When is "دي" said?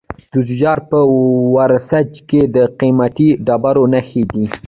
4.31-4.45